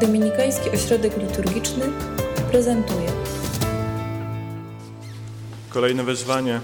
Dominikański 0.00 0.70
Ośrodek 0.70 1.16
Liturgiczny 1.16 1.84
prezentuje 2.50 3.12
Kolejne 5.68 6.04
wezwanie, 6.04 6.60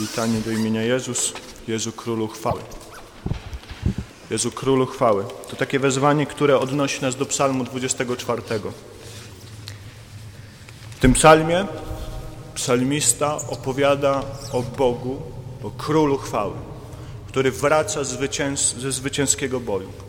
litanie 0.00 0.40
do 0.40 0.50
imienia 0.50 0.82
Jezus, 0.82 1.32
Jezu 1.68 1.92
Królu 1.92 2.28
Chwały. 2.28 2.60
Jezu 4.30 4.50
Królu 4.50 4.86
Chwały. 4.86 5.24
To 5.50 5.56
takie 5.56 5.78
wezwanie, 5.78 6.26
które 6.26 6.58
odnosi 6.58 7.02
nas 7.02 7.16
do 7.16 7.26
psalmu 7.26 7.64
24. 7.64 8.42
W 10.90 10.98
tym 11.00 11.12
psalmie 11.12 11.66
psalmista 12.54 13.36
opowiada 13.48 14.22
o 14.52 14.62
Bogu, 14.62 15.22
o 15.62 15.70
Królu 15.70 16.18
Chwały, 16.18 16.54
który 17.28 17.50
wraca 17.50 18.04
zwycięs 18.04 18.74
ze 18.76 18.92
zwycięskiego 18.92 19.60
boju. 19.60 20.05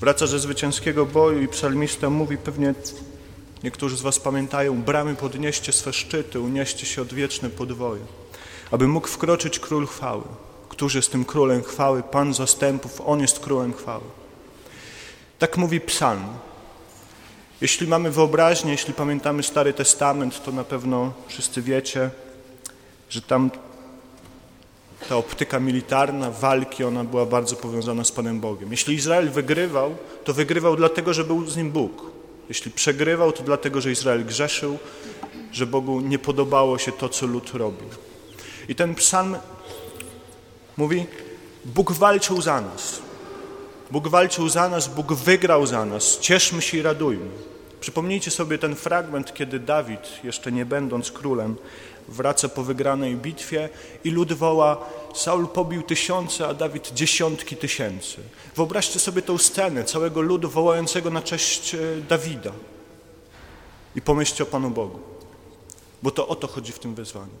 Wraca 0.00 0.26
ze 0.26 0.38
zwycięskiego 0.38 1.06
boju 1.06 1.42
i 1.42 1.48
psalmista 1.48 2.10
mówi 2.10 2.38
pewnie 2.38 2.74
Niektórzy 3.64 3.96
z 3.96 4.00
Was 4.00 4.20
pamiętają, 4.20 4.82
bramy 4.82 5.14
podnieście 5.14 5.72
swe 5.72 5.92
szczyty, 5.92 6.40
unieście 6.40 6.86
się 6.86 7.02
odwieczne 7.02 7.50
podwoje, 7.50 8.00
aby 8.70 8.88
mógł 8.88 9.08
wkroczyć 9.08 9.58
Król 9.58 9.86
Chwały. 9.86 10.22
Któż 10.68 10.94
jest 10.94 11.12
tym 11.12 11.24
Królem 11.24 11.62
Chwały? 11.62 12.02
Pan 12.02 12.34
zastępów, 12.34 13.00
On 13.06 13.20
jest 13.20 13.40
Królem 13.40 13.72
Chwały. 13.72 14.04
Tak 15.38 15.56
mówi 15.56 15.80
psalm. 15.80 16.24
Jeśli 17.60 17.86
mamy 17.86 18.10
wyobraźnię, 18.10 18.72
jeśli 18.72 18.94
pamiętamy 18.94 19.42
Stary 19.42 19.72
Testament, 19.72 20.44
to 20.44 20.52
na 20.52 20.64
pewno 20.64 21.12
wszyscy 21.28 21.62
wiecie, 21.62 22.10
że 23.10 23.22
tam 23.22 23.50
ta 25.08 25.16
optyka 25.16 25.60
militarna, 25.60 26.30
walki, 26.30 26.84
ona 26.84 27.04
była 27.04 27.26
bardzo 27.26 27.56
powiązana 27.56 28.04
z 28.04 28.12
Panem 28.12 28.40
Bogiem. 28.40 28.70
Jeśli 28.70 28.94
Izrael 28.94 29.30
wygrywał, 29.30 29.96
to 30.24 30.34
wygrywał 30.34 30.76
dlatego, 30.76 31.14
że 31.14 31.24
był 31.24 31.46
z 31.46 31.56
nim 31.56 31.70
Bóg. 31.70 32.02
Jeśli 32.48 32.70
przegrywał, 32.70 33.32
to 33.32 33.42
dlatego, 33.42 33.80
że 33.80 33.90
Izrael 33.90 34.24
grzeszył, 34.24 34.78
że 35.52 35.66
Bogu 35.66 36.00
nie 36.00 36.18
podobało 36.18 36.78
się 36.78 36.92
to, 36.92 37.08
co 37.08 37.26
lud 37.26 37.50
robił. 37.54 37.88
I 38.68 38.74
ten 38.74 38.94
psalm 38.94 39.36
mówi, 40.76 41.06
Bóg 41.64 41.92
walczył 41.92 42.42
za 42.42 42.60
nas. 42.60 43.00
Bóg 43.90 44.08
walczył 44.08 44.48
za 44.48 44.68
nas, 44.68 44.88
Bóg 44.88 45.12
wygrał 45.12 45.66
za 45.66 45.84
nas. 45.84 46.18
Cieszmy 46.20 46.62
się 46.62 46.78
i 46.78 46.82
radujmy. 46.82 47.30
Przypomnijcie 47.80 48.30
sobie 48.30 48.58
ten 48.58 48.74
fragment, 48.74 49.34
kiedy 49.34 49.58
Dawid, 49.58 50.24
jeszcze 50.24 50.52
nie 50.52 50.66
będąc 50.66 51.10
królem, 51.10 51.56
wraca 52.08 52.48
po 52.48 52.62
wygranej 52.62 53.16
bitwie 53.16 53.68
i 54.04 54.10
lud 54.10 54.32
woła 54.32 54.86
Saul 55.14 55.48
pobił 55.48 55.82
tysiące, 55.82 56.48
a 56.48 56.54
Dawid 56.54 56.90
dziesiątki 56.94 57.56
tysięcy. 57.56 58.16
Wyobraźcie 58.56 58.98
sobie 58.98 59.22
tą 59.22 59.38
scenę 59.38 59.84
całego 59.84 60.20
ludu 60.20 60.48
wołającego 60.48 61.10
na 61.10 61.22
cześć 61.22 61.74
e, 61.74 61.78
Dawida 62.08 62.52
i 63.96 64.02
pomyślcie 64.02 64.42
o 64.42 64.46
Panu 64.46 64.70
Bogu, 64.70 65.00
bo 66.02 66.10
to 66.10 66.28
o 66.28 66.36
to 66.36 66.46
chodzi 66.46 66.72
w 66.72 66.78
tym 66.78 66.94
wezwaniu. 66.94 67.34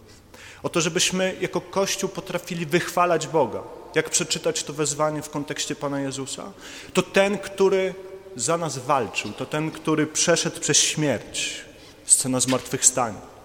O 0.62 0.68
to, 0.68 0.80
żebyśmy 0.80 1.36
jako 1.40 1.60
Kościół 1.60 2.10
potrafili 2.10 2.66
wychwalać 2.66 3.26
Boga. 3.26 3.62
Jak 3.94 4.10
przeczytać 4.10 4.64
to 4.64 4.72
wezwanie 4.72 5.22
w 5.22 5.30
kontekście 5.30 5.76
Pana 5.76 6.00
Jezusa? 6.00 6.52
To 6.92 7.02
ten, 7.02 7.38
który 7.38 7.94
za 8.36 8.58
nas 8.58 8.78
walczył, 8.78 9.32
to 9.32 9.46
ten, 9.46 9.70
który 9.70 10.06
przeszedł 10.06 10.60
przez 10.60 10.76
śmierć, 10.76 11.64
scena 12.04 12.40
zmartwychwstania. 12.40 13.35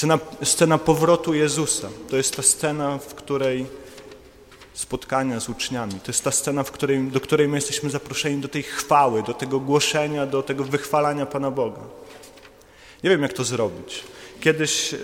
Scena, 0.00 0.18
scena 0.42 0.78
powrotu 0.78 1.34
Jezusa 1.34 1.88
to 2.08 2.16
jest 2.16 2.36
ta 2.36 2.42
scena, 2.42 2.98
w 2.98 3.14
której 3.14 3.66
spotkania 4.74 5.40
z 5.40 5.48
uczniami, 5.48 5.92
to 5.92 6.06
jest 6.06 6.24
ta 6.24 6.30
scena, 6.30 6.62
w 6.62 6.70
której, 6.70 7.02
do 7.02 7.20
której 7.20 7.48
my 7.48 7.56
jesteśmy 7.56 7.90
zaproszeni 7.90 8.40
do 8.40 8.48
tej 8.48 8.62
chwały, 8.62 9.22
do 9.22 9.34
tego 9.34 9.60
głoszenia, 9.60 10.26
do 10.26 10.42
tego 10.42 10.64
wychwalania 10.64 11.26
Pana 11.26 11.50
Boga. 11.50 11.80
Nie 13.04 13.10
wiem, 13.10 13.22
jak 13.22 13.32
to 13.32 13.44
zrobić. 13.44 14.04
Kiedyś 14.40 14.94
e, 14.94 14.98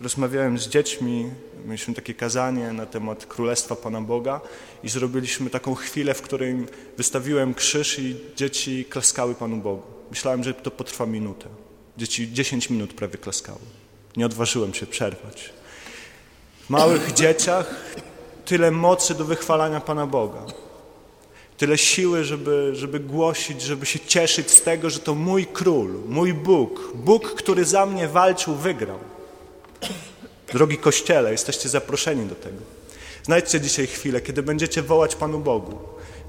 rozmawiałem 0.00 0.58
z 0.58 0.68
dziećmi, 0.68 1.30
mieliśmy 1.64 1.94
takie 1.94 2.14
kazanie 2.14 2.72
na 2.72 2.86
temat 2.86 3.26
Królestwa 3.26 3.76
Pana 3.76 4.00
Boga 4.00 4.40
i 4.82 4.88
zrobiliśmy 4.88 5.50
taką 5.50 5.74
chwilę, 5.74 6.14
w 6.14 6.22
której 6.22 6.66
wystawiłem 6.96 7.54
krzyż 7.54 7.98
i 7.98 8.16
dzieci 8.36 8.84
klaskały 8.84 9.34
Panu 9.34 9.56
Bogu. 9.56 9.82
Myślałem, 10.10 10.44
że 10.44 10.54
to 10.54 10.70
potrwa 10.70 11.06
minutę. 11.06 11.67
Dzieci 11.98 12.32
10 12.32 12.70
minut 12.70 12.92
prawie 12.92 13.18
klaskały. 13.18 13.58
Nie 14.16 14.26
odważyłem 14.26 14.74
się 14.74 14.86
przerwać. 14.86 15.50
W 16.66 16.70
małych 16.70 17.12
dzieciach 17.12 17.74
tyle 18.44 18.70
mocy 18.70 19.14
do 19.14 19.24
wychwalania 19.24 19.80
Pana 19.80 20.06
Boga. 20.06 20.46
Tyle 21.56 21.78
siły, 21.78 22.24
żeby, 22.24 22.70
żeby 22.74 23.00
głosić, 23.00 23.62
żeby 23.62 23.86
się 23.86 24.00
cieszyć 24.00 24.50
z 24.50 24.62
tego, 24.62 24.90
że 24.90 24.98
to 24.98 25.14
mój 25.14 25.46
król, 25.46 25.90
mój 26.08 26.34
Bóg, 26.34 26.92
Bóg, 26.94 27.34
który 27.34 27.64
za 27.64 27.86
mnie 27.86 28.08
walczył, 28.08 28.54
wygrał. 28.54 28.98
Drogi 30.52 30.78
Kościele, 30.78 31.32
jesteście 31.32 31.68
zaproszeni 31.68 32.26
do 32.26 32.34
tego. 32.34 32.60
Znajdźcie 33.22 33.60
dzisiaj 33.60 33.86
chwilę, 33.86 34.20
kiedy 34.20 34.42
będziecie 34.42 34.82
wołać 34.82 35.14
Panu 35.16 35.38
Bogu. 35.38 35.78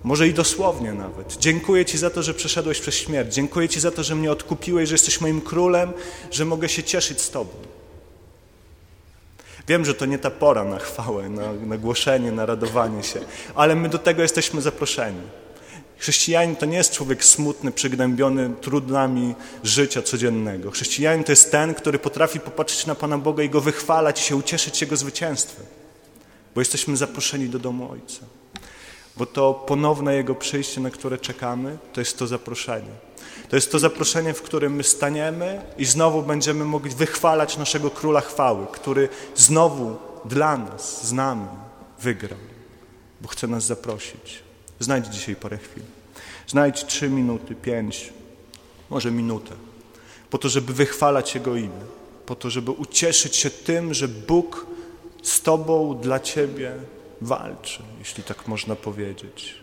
Może 0.03 0.27
i 0.27 0.33
dosłownie 0.33 0.93
nawet. 0.93 1.37
Dziękuję 1.39 1.85
Ci 1.85 1.97
za 1.97 2.09
to, 2.09 2.23
że 2.23 2.33
przeszedłeś 2.33 2.79
przez 2.79 2.95
śmierć. 2.95 3.33
Dziękuję 3.33 3.69
Ci 3.69 3.79
za 3.79 3.91
to, 3.91 4.03
że 4.03 4.15
mnie 4.15 4.31
odkupiłeś, 4.31 4.89
że 4.89 4.95
jesteś 4.95 5.21
moim 5.21 5.41
królem, 5.41 5.93
że 6.31 6.45
mogę 6.45 6.69
się 6.69 6.83
cieszyć 6.83 7.21
z 7.21 7.29
Tobą. 7.29 7.51
Wiem, 9.67 9.85
że 9.85 9.93
to 9.93 10.05
nie 10.05 10.19
ta 10.19 10.29
pora 10.29 10.63
na 10.63 10.79
chwałę, 10.79 11.29
na, 11.29 11.53
na 11.53 11.77
głoszenie, 11.77 12.31
na 12.31 12.45
radowanie 12.45 13.03
się, 13.03 13.19
ale 13.55 13.75
my 13.75 13.89
do 13.89 13.97
tego 13.97 14.21
jesteśmy 14.21 14.61
zaproszeni. 14.61 15.21
Chrześcijanin 15.97 16.55
to 16.55 16.65
nie 16.65 16.77
jest 16.77 16.91
człowiek 16.93 17.25
smutny, 17.25 17.71
przygnębiony 17.71 18.49
trudnami 18.61 19.35
życia 19.63 20.01
codziennego. 20.01 20.71
Chrześcijanin 20.71 21.23
to 21.23 21.31
jest 21.31 21.51
ten, 21.51 21.73
który 21.73 21.99
potrafi 21.99 22.39
popatrzeć 22.39 22.85
na 22.85 22.95
Pana 22.95 23.17
Boga 23.17 23.43
i 23.43 23.49
Go 23.49 23.61
wychwalać 23.61 24.21
i 24.21 24.23
się 24.23 24.35
ucieszyć 24.35 24.81
Jego 24.81 24.97
zwycięstwem, 24.97 25.65
bo 26.55 26.61
jesteśmy 26.61 26.97
zaproszeni 26.97 27.49
do 27.49 27.59
domu 27.59 27.91
Ojca 27.91 28.25
bo 29.17 29.25
to 29.25 29.53
ponowne 29.53 30.15
Jego 30.15 30.35
przyjście, 30.35 30.81
na 30.81 30.89
które 30.89 31.17
czekamy, 31.17 31.77
to 31.93 32.01
jest 32.01 32.19
to 32.19 32.27
zaproszenie. 32.27 33.09
To 33.49 33.55
jest 33.55 33.71
to 33.71 33.79
zaproszenie, 33.79 34.33
w 34.33 34.41
którym 34.41 34.75
my 34.75 34.83
staniemy 34.83 35.61
i 35.77 35.85
znowu 35.85 36.21
będziemy 36.21 36.65
mogli 36.65 36.95
wychwalać 36.95 37.57
naszego 37.57 37.89
Króla 37.89 38.21
Chwały, 38.21 38.67
który 38.71 39.09
znowu 39.35 39.97
dla 40.25 40.57
nas, 40.57 41.07
z 41.07 41.11
nami 41.11 41.47
wygrał, 41.99 42.39
bo 43.21 43.27
chce 43.27 43.47
nas 43.47 43.63
zaprosić. 43.63 44.43
Znajdź 44.79 45.07
dzisiaj 45.07 45.35
parę 45.35 45.57
chwil. 45.57 45.83
Znajdź 46.47 46.85
trzy 46.85 47.09
minuty, 47.09 47.55
pięć, 47.55 48.13
może 48.89 49.11
minutę, 49.11 49.51
po 50.29 50.37
to, 50.37 50.49
żeby 50.49 50.73
wychwalać 50.73 51.35
Jego 51.35 51.55
imię, 51.55 51.85
po 52.25 52.35
to, 52.35 52.49
żeby 52.49 52.71
ucieszyć 52.71 53.35
się 53.35 53.49
tym, 53.49 53.93
że 53.93 54.07
Bóg 54.07 54.65
z 55.23 55.41
Tobą, 55.41 55.99
dla 56.01 56.19
Ciebie 56.19 56.73
walczy, 57.21 57.83
jeśli 57.99 58.23
tak 58.23 58.47
można 58.47 58.75
powiedzieć, 58.75 59.55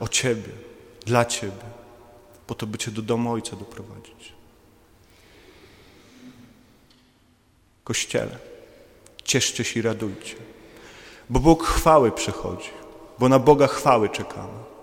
o 0.00 0.08
Ciebie, 0.08 0.52
dla 1.06 1.24
Ciebie, 1.24 1.66
po 2.46 2.54
to, 2.54 2.66
by 2.66 2.78
Cię 2.78 2.90
do 2.90 3.02
domu 3.02 3.32
Ojca 3.32 3.56
doprowadzić. 3.56 4.32
Kościele, 7.84 8.38
cieszcie 9.24 9.64
się 9.64 9.80
i 9.80 9.82
radujcie, 9.82 10.36
bo 11.30 11.40
Bóg 11.40 11.64
chwały 11.64 12.12
przychodzi, 12.12 12.70
bo 13.18 13.28
na 13.28 13.38
Boga 13.38 13.66
chwały 13.66 14.08
czekamy. 14.08 14.75